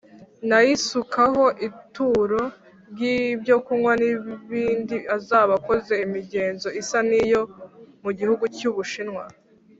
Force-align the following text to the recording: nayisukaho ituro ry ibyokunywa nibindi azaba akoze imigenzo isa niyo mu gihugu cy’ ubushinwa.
nayisukaho 0.49 1.45
ituro 1.67 2.41
ry 2.91 3.01
ibyokunywa 3.15 3.91
nibindi 4.01 4.97
azaba 5.15 5.51
akoze 5.59 5.93
imigenzo 6.05 6.67
isa 6.81 6.99
niyo 7.09 7.41
mu 8.03 8.11
gihugu 8.19 8.43
cy’ 8.57 8.65
ubushinwa. 8.71 9.23